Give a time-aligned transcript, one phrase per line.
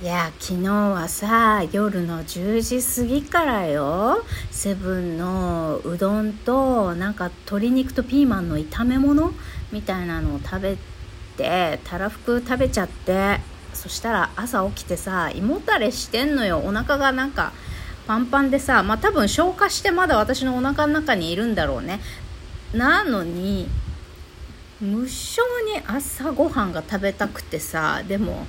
[0.00, 4.24] いや昨日はさ夜の10時過ぎからよ。
[4.52, 9.32] セブンのうどんとなんか鶏肉とピーマンの炒め物
[9.72, 10.76] みたいなのを食べ
[11.36, 13.40] てたらふく食べちゃって。
[13.74, 16.62] そしたら朝起きてさ胃もたれしてんのよ。
[16.64, 17.52] お腹がなんか
[18.06, 21.98] パンパンでさまあ多分消化してまだ私のお腹の中にいるんだろうね。
[22.72, 23.68] なのに
[24.80, 25.42] 無性
[25.74, 28.46] に朝ごはんが食べたくてさでも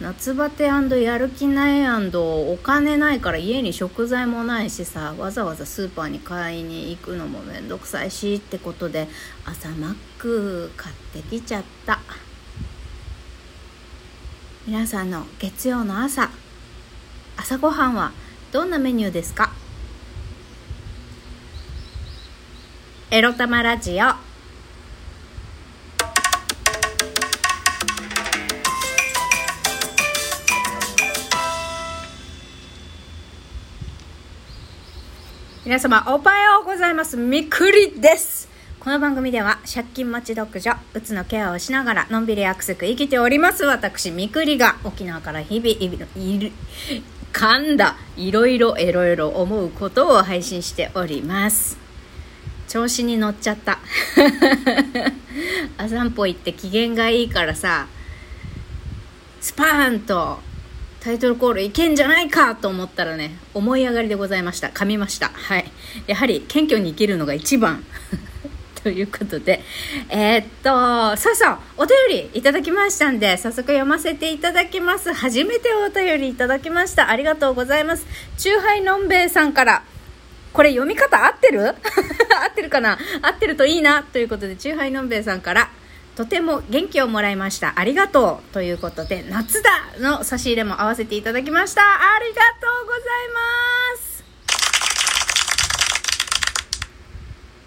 [0.00, 9.06] 夏バテやる気ないお金ないから家に食材もないしさわざわざスーパーに買いに行くのもめんどくさいしってことで
[9.44, 12.00] 朝マック買ってきちゃった。
[14.66, 16.30] 皆さんの月曜の朝
[17.36, 18.12] 朝ごはんは
[18.52, 19.52] どんなメニューですか？
[23.10, 24.31] エロ玉ラジオ。
[35.72, 37.16] 皆様おはようございます。
[37.16, 38.46] みくりです。
[38.78, 43.64] この番組では借金待ち独女うつのケアをしながらのんびりアクセク生きております。
[43.64, 45.70] 私みくりが沖縄から日々
[46.14, 46.52] いる
[47.32, 51.78] 噛んだいろいろいろいろ思うことを配信しております。
[52.68, 53.78] 調子に乗っちゃった。
[55.78, 57.86] あ散歩行って機嫌がいいからさ
[59.40, 60.38] スパーンと
[61.02, 64.68] タイトルコールいけんじゃないかと思ったらね、思い上がりでございました。
[64.68, 65.30] 噛みました。
[65.30, 65.64] はい。
[66.06, 67.84] やはり謙虚に生きるのが一番。
[68.84, 69.64] ということで、
[70.10, 70.70] えー、っと、
[71.16, 75.12] さあさあ、お便りいただきましたんで、早速読ませていただきます。
[75.12, 77.10] 初めてお便りいただきました。
[77.10, 78.06] ありがとうございます。
[78.36, 79.82] チューハイのんべえさんから、
[80.52, 81.66] これ読み方合ってる？
[81.66, 81.74] 合
[82.48, 82.96] ってるかな？
[83.22, 85.68] 合ってるといいなということで、チューハイのんべえさんから、
[86.14, 87.78] とても元気をもらいました。
[87.78, 88.52] ありがとう。
[88.52, 91.82] ということで、夏だの差し入れも合わせていただきました。
[91.82, 93.02] ありがとうござい
[93.94, 94.12] ます。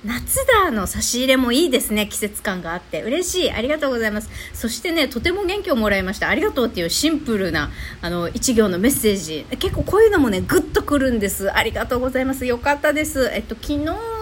[0.06, 2.06] 夏だの差し入れもいいですね。
[2.06, 3.02] 季節感があって。
[3.02, 3.52] 嬉しい。
[3.52, 4.30] ありがとうございます。
[4.54, 6.30] そしてね、とても元気をもらいました。
[6.30, 7.72] ありがとうっていうシンプルな、
[8.02, 9.48] あの、一行のメッセージ。
[9.58, 11.52] 結構こういうのもね、ぐっとくるんです。
[11.52, 12.46] ありがとうございます。
[12.46, 13.32] よかったです。
[13.34, 14.15] えっと、昨日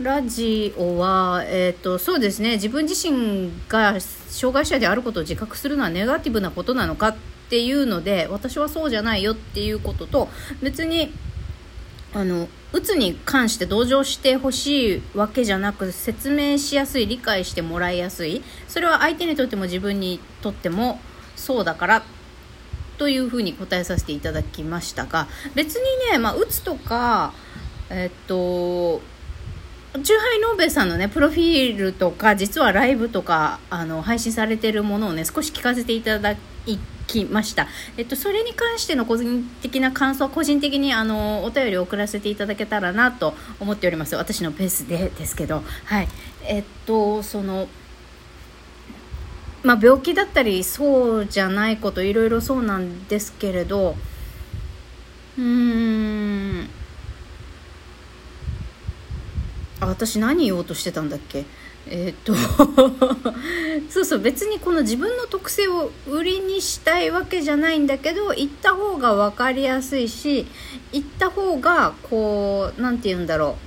[0.00, 2.52] ラジオは、えーと、そうですね。
[2.52, 7.16] 自分自身が障害者であることを自覚するのはネガティブなことなのかっ
[7.48, 10.28] ていうので私はそうじゃないよっていうことと
[10.60, 11.14] 別に
[12.12, 18.42] あのうつに関して同情してほしいわけじゃなく説明しやすい理解してもらいやすい。
[18.68, 21.00] それは相手にとっても自分にとっても
[21.36, 22.02] そうだから
[22.98, 27.32] というふうに答えさせていただきましたが別にね、まあ、うつとか
[27.88, 29.00] えっと
[30.02, 36.34] チューハイノーベさんのね、プロフィールとか、実はライブとか、あの、配信されてるものをね、少し聞かせていただ
[37.06, 37.68] きました。
[37.96, 44.16] えっと、それに関しての個人的な感想は、個人的にあの、お便りを送らせていただけたらなと思っております。
[44.16, 45.62] 私のペースでですけど。
[45.84, 46.08] はい。
[46.44, 47.68] えっと、その、
[49.62, 53.96] まあ、病気だったり、そうじゃないこと、いろいろそうなんですけれど、
[55.38, 56.25] うーん、
[59.80, 61.44] あ私何言おうとしてたんだっけ？
[61.88, 62.34] えー、っ と
[63.90, 70.46] そうそう別にこの自分の特性を売りにしたいわけじゃないんだけど言った方が分かりやすいし
[70.92, 73.66] 言った方がこう何て言うんだろう。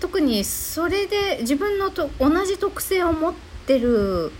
[0.00, 3.34] 特にそれで自分のと同じ特性を持っ
[3.66, 4.30] てる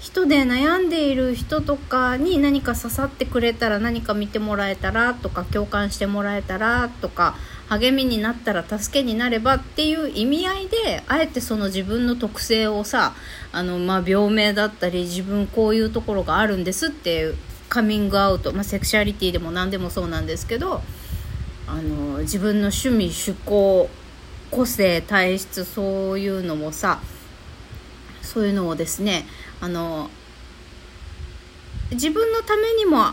[0.00, 7.36] 人で悩んでいる人とかに何か刺さってくれたら何か見てもらえたらとか共感してもらえたらとか
[7.70, 13.14] 励みになったら助けになればっていう意味合いであえてその自分の特性をさ
[13.52, 17.36] あの、まあ、病名だったり自分こういうところがあるんですっていう
[17.68, 20.82] カミングアウト、まあ、セクシャリティでも何でもそうなんですけど
[21.68, 23.88] あの自分の趣味趣向
[24.50, 27.00] 個性体質そういうのもさ
[28.20, 29.26] そういうのをですね
[29.60, 30.10] あの
[31.92, 33.12] 自分のためにも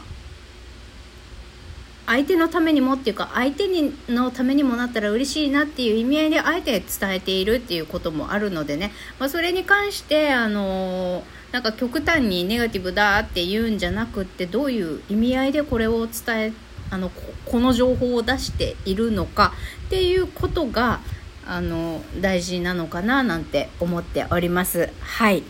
[2.07, 16.54] 相手のためにもっていうか相手にのためにもなったら嬉しいなっていう意味合いであえて伝えているっていうこともあるのでね、まあ、それに関してあのなんか極端にネガティブだって言うんじゃなくってどういう意味合いでこれを伝え
[16.89, 17.12] あの
[17.45, 19.54] この情報を出しているのか
[19.88, 21.01] っていうことが
[21.45, 24.89] あの大事なのかななんて思っております。
[25.01, 25.44] はい。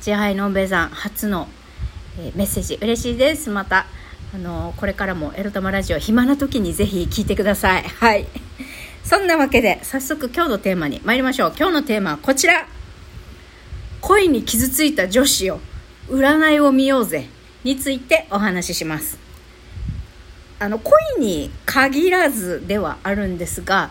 [0.00, 1.48] 千杯のんべさん初の、
[2.18, 2.78] え、メッセージ。
[2.80, 3.50] 嬉しいです。
[3.50, 3.86] また
[4.34, 7.82] あのこれからもエロ玉ラジオ暇な時にぜひ聞いてください。
[7.82, 8.26] はい。
[9.04, 11.52] そんなわけで早速今日のテーマに参りましょう。
[11.54, 12.66] 今日のテーマはこちら。
[14.00, 15.60] 恋に傷ついた女子よ
[16.08, 17.28] 占いを見ようぜ
[17.62, 19.18] についてお話しします。
[20.58, 23.90] あの恋に限らずではあるんですが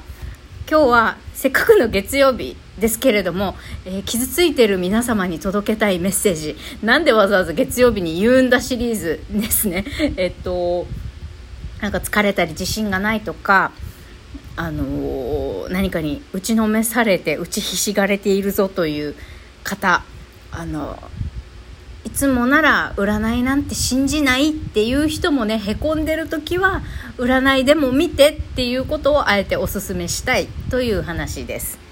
[0.69, 6.55] 今日はせっかくの月曜日ですけれども、えー、傷ついてる皆様に届けたいメッセージ。
[6.81, 9.85] なんでわざわざ月曜日に言うんだシリーズですね。
[10.17, 10.87] えっと
[11.81, 13.71] なんか疲れたり自信がないとか
[14.55, 19.15] あのー、何かに打ちのめされて打ちひしがれているぞという
[19.63, 20.03] 方
[20.51, 20.97] あの
[22.03, 26.81] いつもなら占いなんて信じないっていう人もねへこんでる時は
[27.17, 31.90] 占いでも見てっていうことをあえておすすめしたいという話です。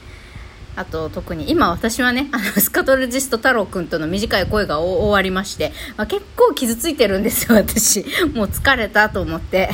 [0.79, 8.05] あと特に今私はねあの スカトロジスト太郎くんとの短い声が終わりまして、まあ、結構傷ついてるんですよ私。
[8.33, 9.69] もう疲れたと思って。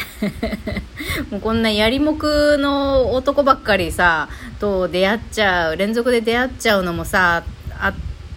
[1.29, 4.29] もうこんなやりもくの男ばっかりさ
[4.59, 7.43] と出会っちゃう連続で出会っちゃうのもさ
[7.77, 7.93] あ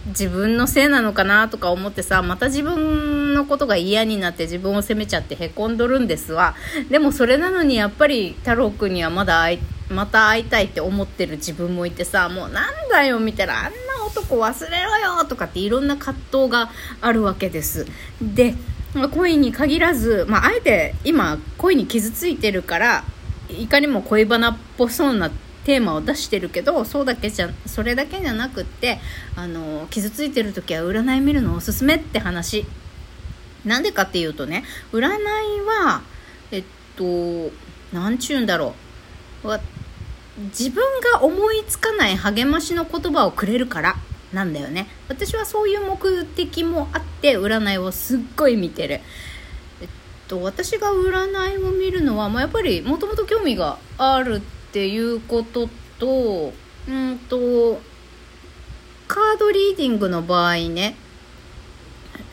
[0.07, 6.53] 自分のせいなのかなとか思ってさまた自分のことが嫌になって自分を責めちゃってへこんどるんですわ。
[6.91, 9.59] でもそれなのにやっぱり太郎くんにはまだ会い
[9.89, 13.71] また会いたいって思ってる自分もいてさもうなんだよみたいなあんな
[14.05, 16.69] 男忘れろよとかっていろんな葛藤が
[17.01, 17.85] あるわけです。
[18.21, 18.53] で
[18.93, 23.03] ま恋に限らず、まあ、あえて今恋に傷ついてるから
[23.49, 25.29] いかにも恋バナっぽそうな
[25.63, 28.99] テーマを出してるけどそうだけじゃそれだけじゃなくって
[29.35, 32.65] あの傷ついてる時は占い見るのおすすめって話。
[33.65, 34.63] なんでかっていうとね
[34.93, 36.01] 占いは
[36.51, 36.63] えっ
[36.95, 37.51] と
[37.91, 38.73] 何ちゅうんだろ
[39.43, 39.49] う。
[40.47, 40.83] 自分
[41.13, 43.95] が思いつかない励ましの言葉をくれるから
[44.33, 44.87] なんだよね。
[45.07, 49.01] 私はそういう目的もあって占いをすっごい見てる。
[49.81, 49.87] えっ
[50.27, 56.53] と私が占いを見るのは、まあ、やっぱりもともと興味があるっていうことと
[56.87, 57.81] うんと
[59.07, 60.95] カードリーディングの場合ね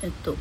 [0.02, 0.36] えっと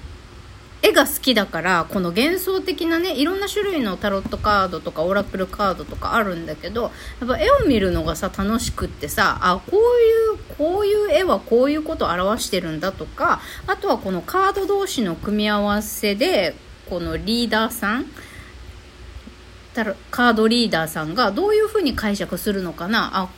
[0.86, 6.90] 絵が好きだからこの幻想的なねいろんな種類のタロットカードとかオラクルカードとかあるんだけどや
[7.26, 16.54] っぱ絵を見るのがさ楽しくってさあこういうこういう絵はこういうことを表してるんだとかあとはこのカード同士の組み合わせで
[16.88, 18.06] このリーダーさん
[20.12, 23.10] カードリーダーさんがどういうふうに解釈するのかな。
[23.14, 23.30] あ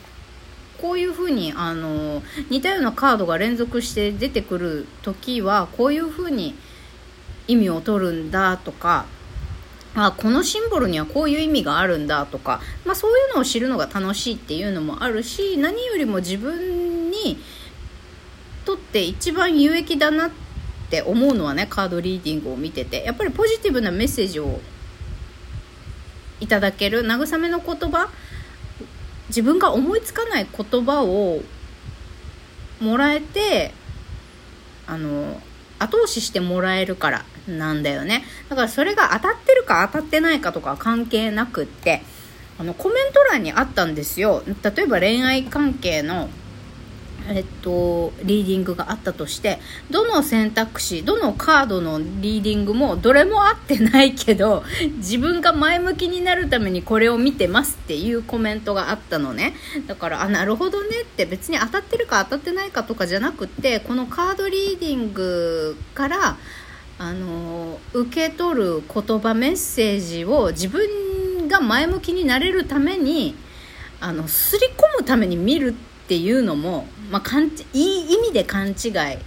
[0.80, 2.22] こういうふうにあの
[2.52, 6.54] 似たようなカードが連続して出てくる時はこういうふうに
[7.48, 9.06] 意味を取るんだとか
[9.96, 17.38] あこのシンボルにはこういう意味があるんだとか、まあ、そういうのを知るのが楽しいっていうのもあるし何よりも自分に
[18.64, 20.32] とって一番有益だなっ
[20.90, 24.60] て思うのはねカードリーディングを見ててやっぱりポジティブなメッセージを
[26.40, 28.10] いただける慰めの言葉
[29.30, 31.42] 自分が思いつかない言葉を
[32.80, 33.74] もらえて
[34.86, 35.42] あの
[35.80, 38.24] 後押ししてもらえるからなんだよね。
[38.50, 42.02] だからそれが当たってるか当たってないかとか関係なくって
[42.60, 44.44] あのコメント欄にあったんですよ。
[44.46, 46.30] 例えば恋愛関係の
[47.30, 49.60] えっと、リーディングがあったとして
[49.92, 54.64] どの選択肢どのカードのリーディングもどれも合ってないけど
[54.98, 59.54] 自分が前向きになるためにこれを見てますっていうコメントがあったのね。
[59.88, 66.38] だからあなるほどねって別に当たってるか当たってないかとかじゃなくてこのカードリーディングから
[67.00, 73.36] あの受け取る言葉メッセージを自分が前向きになれるために
[74.00, 79.18] あのすり込むために見るっていうのも、まあ、かんいい意味で勘違い。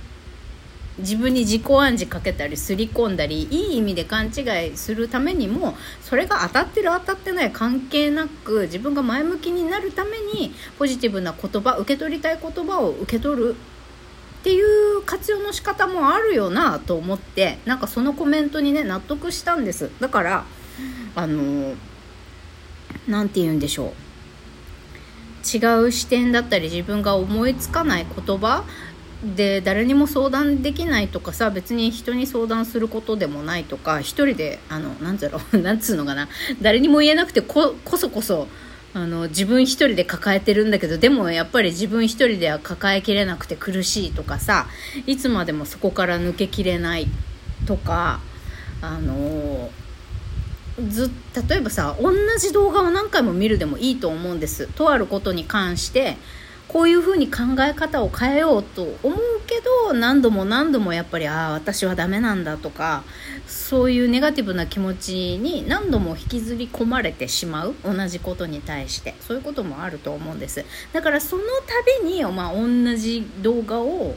[0.99, 13.57] 自分に自己暗示かけたりすり込んだりいい意味で勘違いするためにもそれが当たってる当たってない関係なく自分が前向きになるためにポジティブな言葉受け取りたい言葉を受け取る。
[14.41, 19.91] っていう活用の仕方もあるよなと思ってなんかそのコメントにね納得したんです。
[20.01, 20.45] だから
[21.15, 21.75] あの
[23.07, 23.93] 何て言うんでしょう。
[25.45, 28.65] 違う視点だったり自分が思いつかない言葉
[29.37, 36.29] で誰にも相談できないとかさ別に人に相談することでもないとか一人であのなんだろう なんつうのかな。
[36.63, 38.49] 誰にも言えなくてこそこそ
[38.93, 44.67] あの自分一人で抱えてるんだけどでもやっぱり自分一人では抱えきれなくて苦しいとかさ
[45.07, 47.07] いつまでもそこから抜けきれない
[47.67, 48.21] とか
[48.83, 49.71] あの
[50.89, 51.11] ず
[51.49, 54.67] 例えばさ同じ動画を何回も見るでもいいと思うんです。
[54.67, 56.17] とあることに関して
[56.71, 63.03] こういうふうに考え方を変えようと思うけど何度も何度もやっぱりああ私はダメなんだとか
[63.49, 69.17] そういうネガティブな気持ちに何度も引きずり込まれてしまう同じことに対して。
[69.21, 70.65] そういうこともあると思うんです。
[70.93, 71.43] だからその
[72.03, 74.15] 度に、まあ、同じ動画を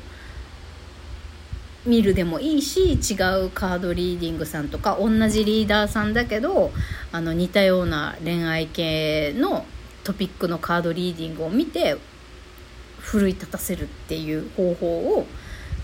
[1.88, 3.14] 見るでもいいし違
[3.46, 6.72] うカードリーディングさんとか同じリーダーさんだけど
[7.12, 9.66] あの似たような恋愛系の
[10.04, 11.98] トピックのカードリーディングを見て
[13.04, 15.28] 奮い立たせるっていう方法を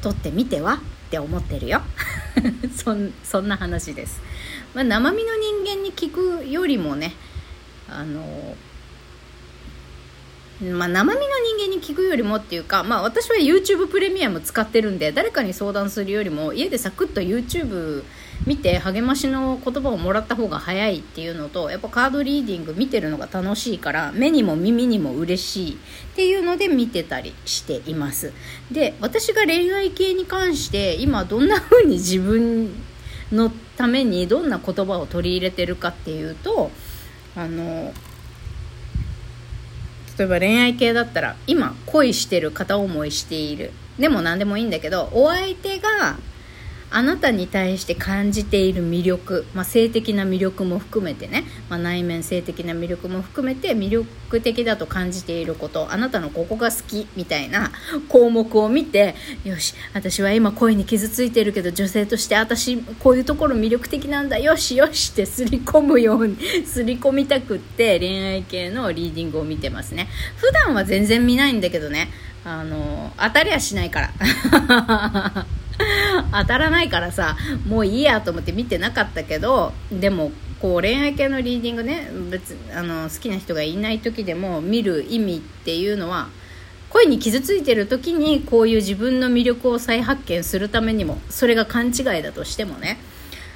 [0.02, 0.80] 取ってみてはっ
[1.12, 1.82] て思ってるよ。
[2.76, 4.22] そんそんな話です、
[4.74, 7.14] まあ、生身の人間に聞くよりもね
[7.90, 8.56] あの
[10.62, 11.26] まあ、生身の
[11.58, 18.04] 人間に聞くよりもっていうか、まあ、私は YouTube プレミアム使ってるんで誰かに相談するよりも家でサクッと YouTube
[18.46, 25.78] 見て励ましの言葉をもらった方が早いっていうのとやっぱカードリーディング見てるのが楽しいから目にも耳にも嬉しいっ
[26.16, 28.34] ていうので見てたりしています。
[28.72, 32.72] で私が恋愛系に関して今どんな風に自分
[33.32, 36.72] のためにどんな言葉を取り入れてるかっていうと
[37.36, 37.94] あの
[40.18, 43.72] 例えば恋愛系だったら今恋してる片思いしている。
[44.00, 46.18] でも何でもいいんだけどお相手が
[46.92, 57.72] あなたに対して感じている魅力、まあ、性的な魅力も含めてね、まあ、内面性的な魅力も含めて魅力的だと感じていることあなたのここが好きみたいな
[58.10, 70.08] 項目を見てよし私は今恋に傷ついてるけど女性として私こういうところ魅力的なんだよしよしってすり込むように すり込みたくって恋愛系のリーディングを見てますね。
[70.38, 72.12] 普段は全然見ないんだけどね。
[72.46, 75.46] あの当たりはしないから。
[76.32, 86.30] 当たらないからさもういいやと思って見てなかったけどでもこう恋愛系のリーディングね別あの好きな人がいない時でも見る意味っていうのは
[86.90, 92.98] 恋に傷ついてる時にこういう自分の魅力を再発見するためにもそれが勘違いだとしてもね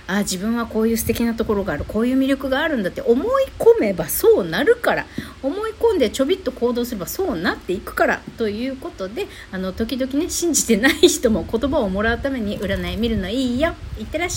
[0.05, 1.85] あ自分はこういう素敵なところがある。
[1.87, 5.05] こういう魅力があるんだって思い込めばそうなるから。
[5.41, 8.21] 思い込んでちょびっと行動すればそうなっていくから。
[8.37, 13.73] ということであの時々ね信じてない人も言葉をもらうために占い見るのいいよ。
[13.99, 14.31] いってらっしゃい。